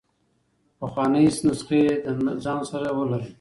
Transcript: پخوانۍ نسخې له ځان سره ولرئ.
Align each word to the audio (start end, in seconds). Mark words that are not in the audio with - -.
پخوانۍ 0.79 1.25
نسخې 1.47 1.83
له 2.23 2.31
ځان 2.43 2.59
سره 2.71 2.87
ولرئ. 2.97 3.25